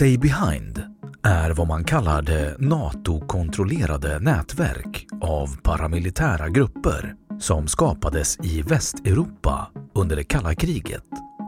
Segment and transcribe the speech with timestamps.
[0.00, 0.82] Stay behind
[1.22, 10.16] är vad man kallar det NATO-kontrollerade nätverk av paramilitära grupper som skapades i Västeuropa under
[10.16, 11.04] det kalla kriget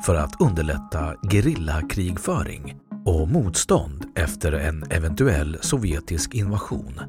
[0.07, 7.01] för att underlätta gerillakrigföring och motstånd efter en eventuell sovjetisk invasion.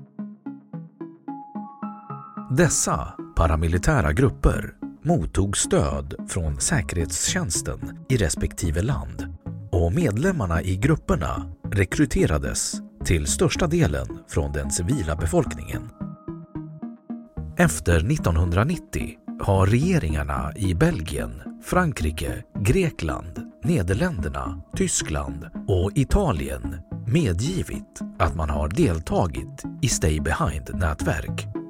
[2.57, 9.32] Dessa paramilitära grupper mottog stöd från säkerhetstjänsten i respektive land
[9.73, 12.73] och medlemmarna i grupperna rekryterades
[13.05, 15.89] till största delen från den civila befolkningen.
[17.57, 19.09] Efter 1990
[19.41, 29.63] har regeringarna i Belgien, Frankrike, Grekland, Nederländerna, Tyskland och Italien medgivit att man har deltagit
[29.81, 31.62] i Stay Behind-nätverk.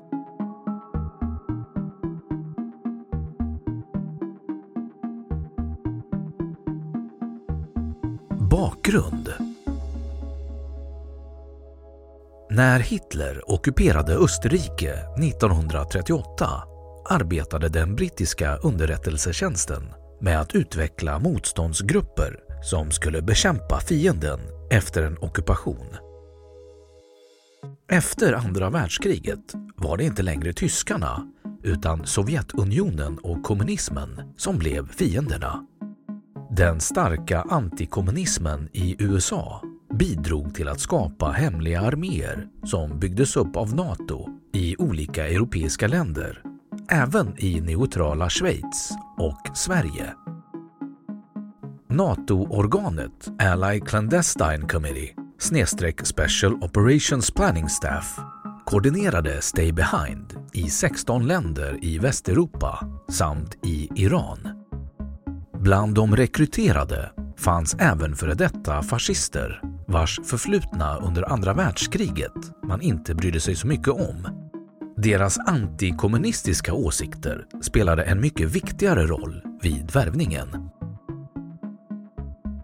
[8.84, 9.34] Bakgrund
[12.50, 16.64] När Hitler ockuperade Österrike 1938
[17.10, 19.84] arbetade den brittiska underrättelsetjänsten
[20.22, 24.40] med att utveckla motståndsgrupper som skulle bekämpa fienden
[24.72, 25.88] efter en ockupation.
[27.92, 31.28] Efter andra världskriget var det inte längre tyskarna
[31.64, 35.66] utan Sovjetunionen och kommunismen som blev fienderna.
[36.58, 39.62] Den starka antikommunismen i USA
[39.94, 46.42] bidrog till att skapa hemliga arméer som byggdes upp av NATO i olika europeiska länder,
[46.90, 50.14] även i neutrala Schweiz och Sverige.
[51.90, 58.20] NATO-organet Ally Clandestine Committee snedstreck Special Operations Planning Staff
[58.66, 64.53] koordinerade Stay Behind i 16 länder i Västeuropa samt i Iran.
[65.64, 72.32] Bland de rekryterade fanns även före detta fascister vars förflutna under andra världskriget
[72.68, 74.28] man inte brydde sig så mycket om.
[74.98, 80.70] Deras antikommunistiska åsikter spelade en mycket viktigare roll vid värvningen.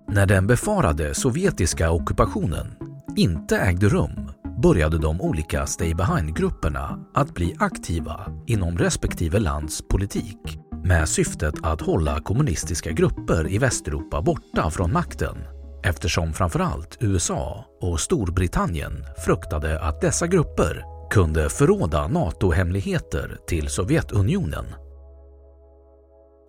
[0.07, 2.75] När den befarade sovjetiska ockupationen
[3.15, 4.31] inte ägde rum
[4.63, 11.81] började de olika Stay Behind-grupperna att bli aktiva inom respektive lands politik med syftet att
[11.81, 15.37] hålla kommunistiska grupper i Västeuropa borta från makten
[15.83, 24.65] eftersom framförallt USA och Storbritannien fruktade att dessa grupper kunde förråda NATO-hemligheter till Sovjetunionen.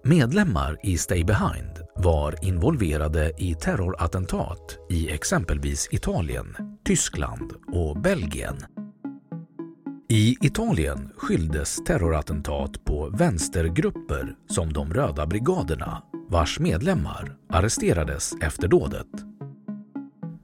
[0.05, 8.57] Medlemmar i Stay Behind var involverade i terrorattentat i exempelvis Italien, Tyskland och Belgien.
[10.13, 19.07] I Italien skylldes terrorattentat på vänstergrupper som de röda brigaderna, vars medlemmar arresterades efter dådet.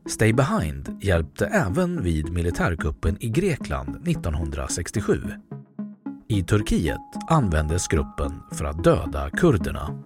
[0.08, 5.22] Stay Behind hjälpte även vid militärkuppen i Grekland 1967.
[6.28, 10.02] I Turkiet användes gruppen för att döda kurderna.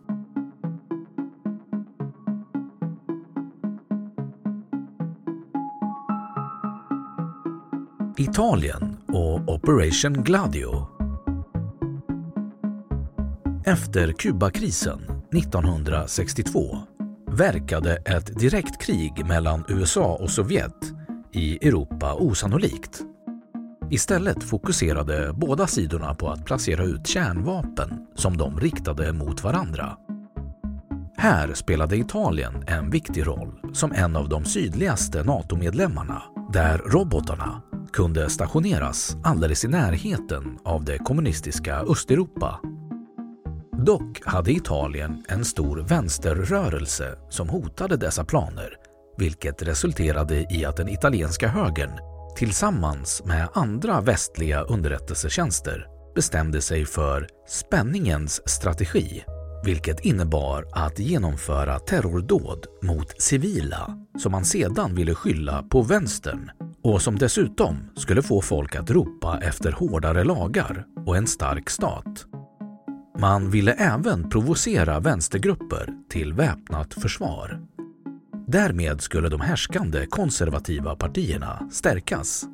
[8.17, 10.87] Italien och Operation Gladio.
[13.65, 15.01] Efter Kubakrisen
[15.35, 16.79] 1962
[17.31, 20.93] verkade ett direkt krig mellan USA och Sovjet
[21.33, 23.01] i Europa osannolikt.
[23.91, 29.97] Istället fokuserade båda sidorna på att placera ut kärnvapen som de riktade mot varandra.
[31.17, 36.23] Här spelade Italien en viktig roll som en av de sydligaste NATO-medlemmarna
[36.53, 42.61] där robotarna kunde stationeras alldeles i närheten av det kommunistiska Östeuropa.
[43.87, 48.77] Dock hade Italien en stor vänsterrörelse som hotade dessa planer
[49.21, 51.91] vilket resulterade i att den italienska högern
[52.37, 59.25] tillsammans med andra västliga underrättelsetjänster bestämde sig för spänningens strategi
[59.65, 66.51] vilket innebar att genomföra terrordåd mot civila som man sedan ville skylla på vänstern
[66.83, 72.27] och som dessutom skulle få folk att ropa efter hårdare lagar och en stark stat.
[73.19, 77.61] Man ville även provocera vänstergrupper till väpnat försvar.
[78.47, 82.45] Därmed skulle de härskande konservativa partierna stärkas.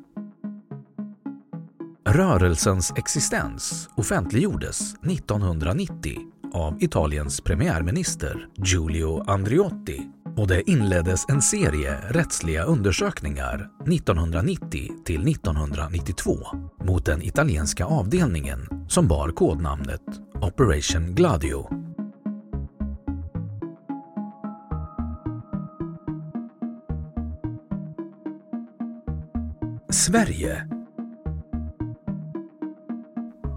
[2.09, 6.17] Rörelsens existens offentliggjordes 1990
[6.53, 16.37] av Italiens premiärminister Giulio Andriotti och det inleddes en serie rättsliga undersökningar 1990 till 1992
[16.83, 20.01] mot den italienska avdelningen som bar kodnamnet
[20.41, 21.69] Operation Gladio.
[29.89, 30.67] Sverige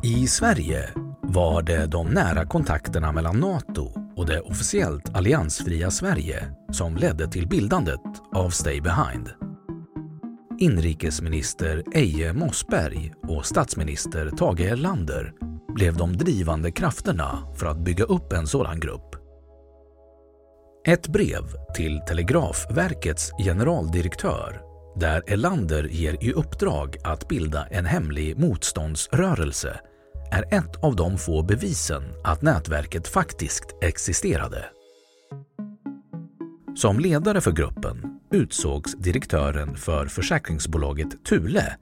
[0.02, 0.90] I Sverige
[1.22, 7.48] var det de nära kontakterna mellan NATO och det officiellt alliansfria Sverige som ledde till
[7.48, 8.00] bildandet
[8.34, 9.30] av Stay Behind.
[10.58, 15.32] Inrikesminister Eje Mossberg och statsminister Tage Erlander
[15.74, 19.16] blev de drivande krafterna för att bygga upp en sådan grupp.
[20.86, 21.42] Ett brev
[21.76, 24.60] till Telegrafverkets generaldirektör
[24.96, 29.80] där Erlander ger i uppdrag att bilda en hemlig motståndsrörelse
[30.30, 34.64] är ett av de få bevisen att nätverket faktiskt existerade.
[36.74, 41.76] Som ledare för gruppen utsågs direktören för försäkringsbolaget Thule,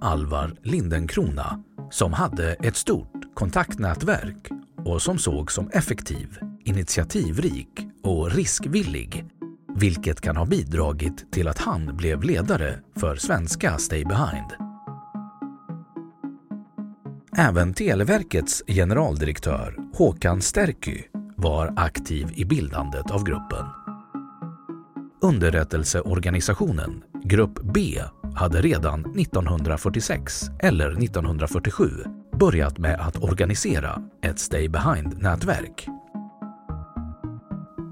[0.00, 4.48] Alvar Lindenkrona, som hade ett stort kontaktnätverk
[4.84, 7.68] och som sågs som effektiv, initiativrik
[8.02, 9.24] och riskvillig,
[9.76, 14.63] vilket kan ha bidragit till att han blev ledare för svenska Stay Behind.
[17.36, 21.02] Även Televerkets generaldirektör Håkan Sterky
[21.36, 23.66] var aktiv i bildandet av gruppen.
[25.22, 28.00] Underrättelseorganisationen Grupp B
[28.34, 31.90] hade redan 1946 eller 1947
[32.40, 35.86] börjat med att organisera ett Stay Behind-nätverk.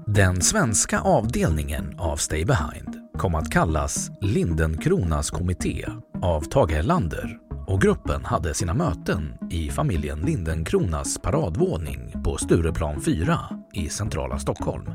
[0.07, 5.85] Den svenska avdelningen av Stay Behind kom att kallas Lindenkronas kommitté
[6.21, 13.39] av Tage Erlander och gruppen hade sina möten i familjen Lindenkronas paradvåning på Stureplan 4
[13.73, 14.91] i centrala Stockholm.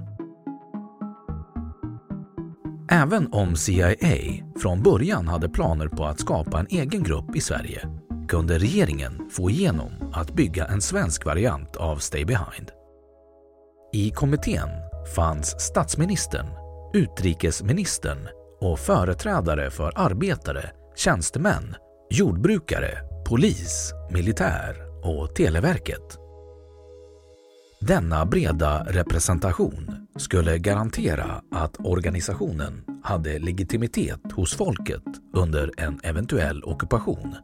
[2.90, 7.88] Även om CIA från början hade planer på att skapa en egen grupp i Sverige
[8.28, 12.70] kunde regeringen få igenom att bygga en svensk variant av Stay Behind.
[13.92, 14.68] I kommittén
[15.16, 16.46] fanns statsministern,
[16.94, 18.28] utrikesministern
[18.60, 21.76] och företrädare för arbetare, tjänstemän
[22.10, 22.98] jordbrukare,
[23.28, 26.18] polis, militär och Televerket.
[27.80, 37.34] Denna breda representation skulle garantera att organisationen hade legitimitet hos folket under en eventuell ockupation.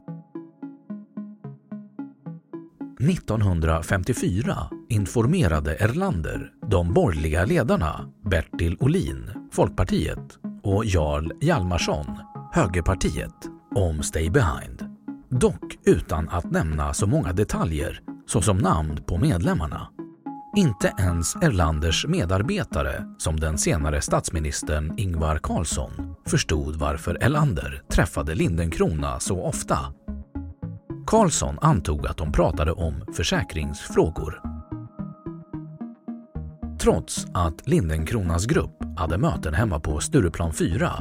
[3.00, 4.56] 1954
[4.88, 12.06] informerade Erlander de borgerliga ledarna Bertil Olin, Folkpartiet och Jarl Hjalmarsson,
[12.52, 14.84] Högerpartiet, om Stay Behind.
[15.28, 19.88] Dock utan att nämna så många detaljer såsom namn på medlemmarna.
[20.56, 29.20] Inte ens Erlanders medarbetare, som den senare statsministern Ingvar Carlsson, förstod varför Erlander träffade Lindenkrona
[29.20, 29.78] så ofta.
[31.06, 34.40] Carlsson antog att de pratade om försäkringsfrågor.
[36.80, 40.92] Trots att Lindenkronas grupp hade möten hemma på Stureplan 4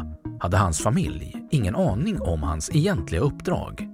[0.43, 3.87] hade hans familj ingen aning om hans egentliga uppdrag.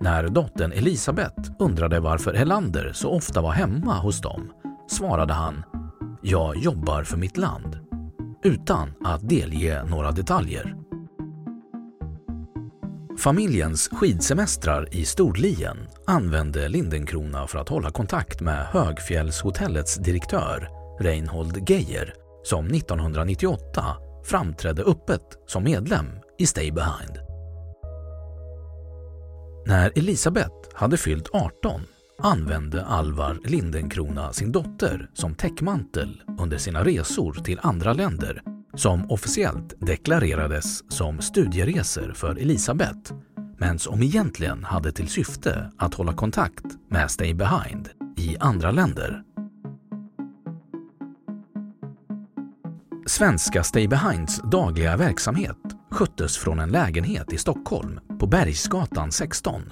[0.00, 4.52] När dottern Elisabeth undrade varför Helander så ofta var hemma hos dem
[4.90, 5.64] svarade han
[6.22, 7.78] “Jag jobbar för mitt land”
[8.44, 10.76] utan att delge några detaljer.
[13.18, 20.68] Familjens skidsemestrar i Storlien använde Lindenkrona för att hålla kontakt med Högfjällshotellets direktör
[21.00, 26.06] Reinhold Geijer som 1998 framträdde öppet som medlem
[26.38, 27.18] i Stay Behind.
[29.66, 31.80] När Elisabeth hade fyllt 18
[32.22, 38.42] använde Alvar Lindenkrona sin dotter som täckmantel under sina resor till andra länder
[38.74, 43.12] som officiellt deklarerades som studieresor för Elisabeth
[43.58, 49.22] men som egentligen hade till syfte att hålla kontakt med Stay Behind i andra länder.
[53.08, 55.56] Svenska Stay Behinds dagliga verksamhet
[55.90, 59.62] sköttes från en lägenhet i Stockholm på Bergsgatan 16.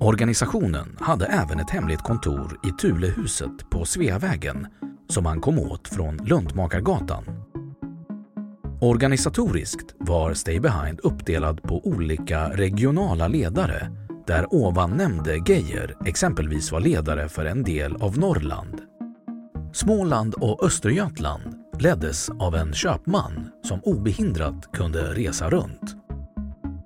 [0.00, 4.66] Organisationen hade även ett hemligt kontor i Tulehuset på Sveavägen
[5.08, 7.24] som man kom åt från Lundmakargatan.
[8.80, 13.90] Organisatoriskt var Stay Behind uppdelad på olika regionala ledare
[14.26, 18.80] där ovan nämnde Geijer exempelvis var ledare för en del av Norrland.
[19.72, 25.96] Småland och Östergötland leddes av en köpman som obehindrat kunde resa runt.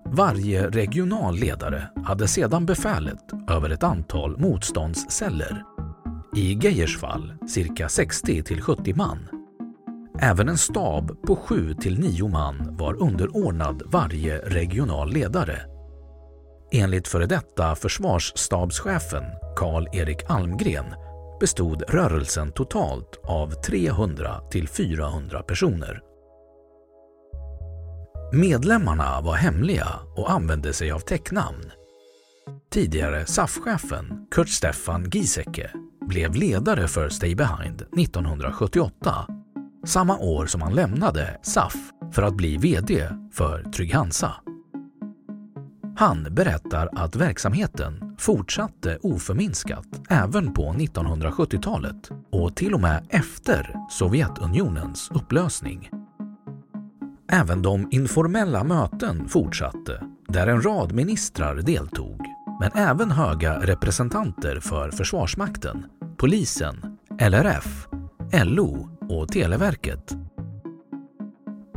[0.05, 5.65] Varje regional ledare hade sedan befälet över ett antal motståndsceller.
[6.37, 9.29] I Geijers fall cirka 60 till 70 man.
[10.21, 15.59] Även en stab på 7 till 9 man var underordnad varje regional ledare.
[16.73, 19.25] Enligt före detta försvarsstabschefen
[19.57, 20.85] Karl-Erik Almgren
[21.41, 26.01] bestod rörelsen totalt av 300 till 400 personer.
[28.33, 31.71] Medlemmarna var hemliga och använde sig av täcknamn.
[32.71, 35.71] Tidigare SAF-chefen Kurt Stefan Giesecke
[36.09, 39.27] blev ledare för Stay Behind 1978,
[39.87, 41.75] samma år som han lämnade SAF
[42.13, 44.33] för att bli VD för Trygg-Hansa.
[45.99, 55.11] Han berättar att verksamheten fortsatte oförminskat även på 1970-talet och till och med efter Sovjetunionens
[55.15, 55.91] upplösning.
[57.33, 62.21] Även de informella möten fortsatte där en rad ministrar deltog
[62.61, 65.87] men även höga representanter för Försvarsmakten,
[66.17, 67.89] polisen, LRF,
[68.45, 70.17] LO och Televerket.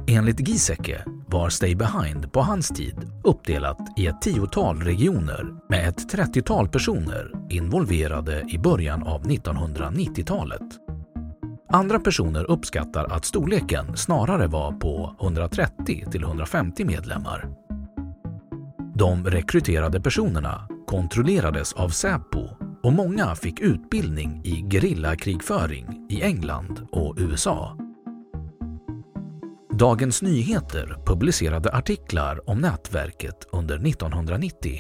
[0.08, 6.14] Enligt Giesecke var Stay Behind på hans tid uppdelat i ett tiotal regioner med ett
[6.14, 10.62] 30-tal personer involverade i början av 1990-talet.
[11.70, 17.50] Andra personer uppskattar att storleken snarare var på 130 till 150 medlemmar.
[18.96, 22.50] De rekryterade personerna kontrollerades av Säpo
[22.84, 27.78] och många fick utbildning i gerillakrigföring i England och USA.
[29.82, 34.80] Dagens Nyheter publicerade artiklar om nätverket under 1990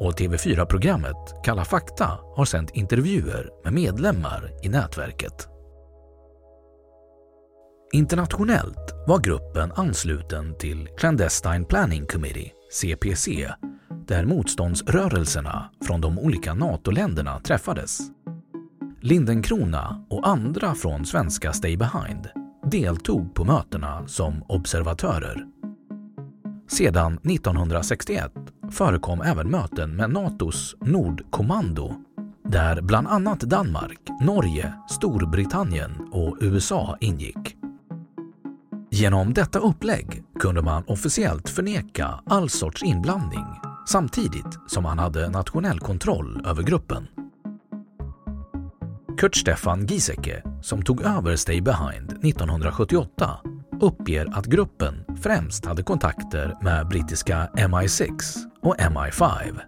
[0.00, 5.48] och TV4-programmet Kalla fakta har sänt intervjuer med medlemmar i nätverket.
[7.92, 13.48] Internationellt var gruppen ansluten till Clandestine Planning Committee, CPC,
[14.06, 17.98] där motståndsrörelserna från de olika NATO-länderna träffades.
[19.00, 22.41] Lindenkrona och andra från svenska Stay Behind
[22.72, 25.46] deltog på mötena som observatörer.
[26.68, 28.32] Sedan 1961
[28.70, 31.94] förekom även möten med NATOs Nordkommando
[32.44, 37.56] där bland annat Danmark, Norge, Storbritannien och USA ingick.
[38.90, 43.46] Genom detta upplägg kunde man officiellt förneka all sorts inblandning
[43.88, 47.06] samtidigt som man hade nationell kontroll över gruppen.
[49.22, 53.38] Kurt Stefan Giesecke, som tog över Stay Behind 1978,
[53.80, 58.10] uppger att gruppen främst hade kontakter med brittiska MI6
[58.62, 59.58] och MI5.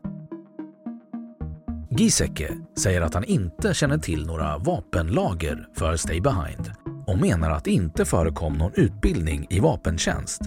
[1.91, 6.73] Giesecke säger att han inte känner till några vapenlager för Stay Behind
[7.07, 10.41] och menar att det inte förekom någon utbildning i vapentjänst.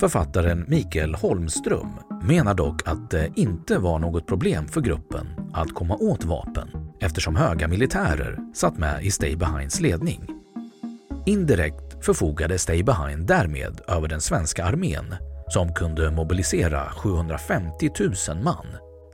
[0.00, 1.90] Författaren Mikael Holmström
[2.22, 7.36] menar dock att det inte var något problem för gruppen att komma åt vapen eftersom
[7.36, 10.26] höga militärer satt med i Stay Behinds ledning.
[11.26, 15.14] Indirekt förfogade Stay Behind därmed över den svenska armén
[15.48, 17.90] som kunde mobilisera 750
[18.28, 18.66] 000 man.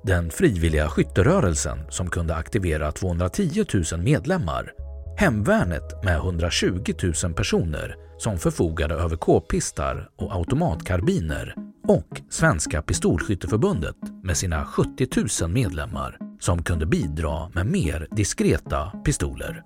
[0.02, 4.72] Den frivilliga skytterörelsen som kunde aktivera 210 000 medlemmar
[5.18, 11.54] Hemvärnet med 120 000 personer som förfogade över k-pistar och automatkarbiner
[11.88, 15.08] och Svenska Pistolskytteförbundet med sina 70
[15.42, 19.62] 000 medlemmar som kunde bidra med mer diskreta pistoler.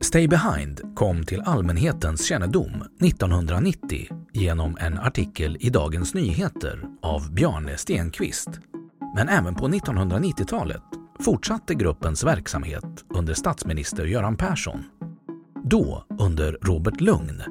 [0.00, 7.76] Stay Behind kom till allmänhetens kännedom 1990 genom en artikel i Dagens Nyheter av Bjarne
[7.76, 8.48] Stenqvist.
[9.16, 10.82] Men även på 1990-talet
[11.20, 14.84] fortsatte gruppens verksamhet under statsminister Göran Persson.
[15.64, 17.42] Då under Robert Lugn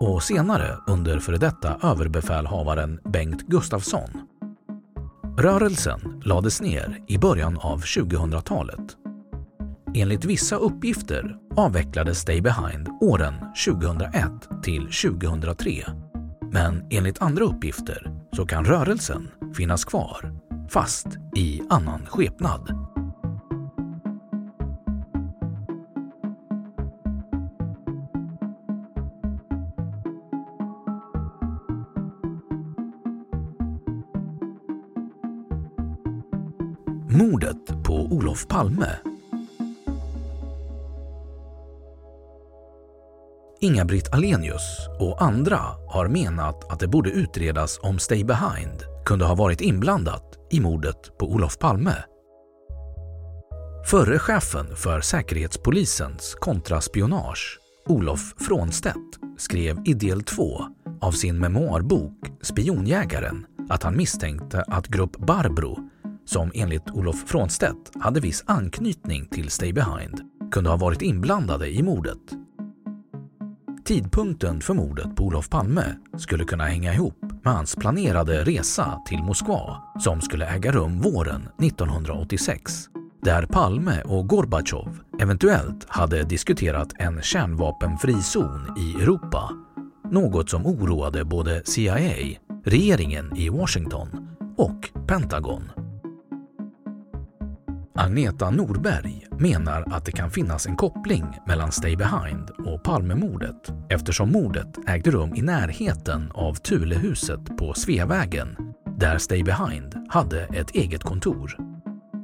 [0.00, 4.10] och senare under före detta överbefälhavaren Bengt Gustafsson.
[5.38, 8.96] Rörelsen lades ner i början av 2000-talet.
[9.94, 13.34] Enligt vissa uppgifter avvecklades Stay Behind åren
[13.66, 14.24] 2001
[14.62, 15.84] till 2003.
[16.52, 20.32] Men enligt andra uppgifter så kan rörelsen finnas kvar,
[20.70, 22.89] fast i annan skepnad.
[38.50, 38.96] Palme
[43.60, 49.34] Inga-Britt Alenius och andra har menat att det borde utredas om Stay Behind kunde ha
[49.34, 51.94] varit inblandat i mordet på Olof Palme.
[53.86, 60.64] Förre chefen för Säkerhetspolisens kontraspionage, Olof Frånstedt, skrev i del 2
[61.00, 65.90] av sin memoarbok Spionjägaren att han misstänkte att Grupp Barbro,
[66.24, 70.20] som enligt Olof Frånstedt hade viss anknytning till Stay Behind,
[70.52, 72.18] kunde ha varit inblandade i mordet
[73.90, 79.22] Tidpunkten för mordet på Olof Palme skulle kunna hänga ihop med hans planerade resa till
[79.22, 82.72] Moskva som skulle äga rum våren 1986
[83.22, 89.50] där Palme och Gorbatjov eventuellt hade diskuterat en kärnvapenfri zon i Europa.
[90.10, 94.08] Något som oroade både CIA, regeringen i Washington
[94.56, 95.79] och Pentagon.
[98.00, 104.32] Agneta Norberg menar att det kan finnas en koppling mellan Stay Behind och Palmemordet eftersom
[104.32, 108.56] mordet ägde rum i närheten av Tulehuset på Sveavägen
[108.98, 111.56] där Stay Behind hade ett eget kontor.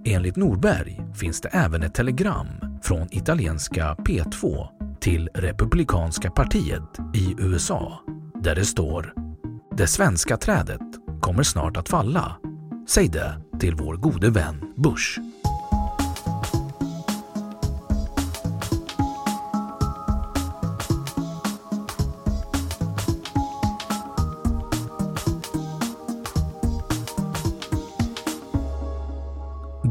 [0.05, 2.49] Enligt Norberg finns det även ett telegram
[2.83, 4.67] från italienska P2
[5.01, 8.01] till Republikanska partiet i USA
[8.43, 9.13] där det står
[9.77, 10.83] “Det svenska trädet
[11.21, 12.37] kommer snart att falla.
[12.89, 15.19] Säg det till vår gode vän Bush.”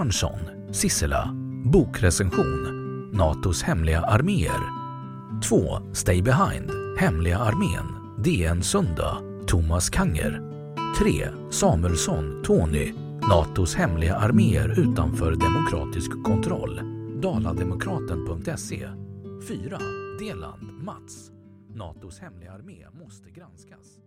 [0.00, 1.34] Björnsson, Sissela,
[1.72, 4.60] bokrecension NATOs hemliga arméer
[5.48, 5.78] 2.
[5.92, 7.86] Stay Behind, Hemliga armén,
[8.24, 10.42] DN Söndag, Thomas Kanger
[10.98, 11.28] 3.
[11.50, 12.92] Samuelsson, Tony,
[13.28, 16.80] NATOs hemliga arméer utanför demokratisk kontroll.
[17.22, 18.88] Dalademokraten.se
[19.48, 19.78] 4.
[20.20, 21.30] Deland, Mats.
[21.74, 24.00] NATOs hemliga armé måste granskas.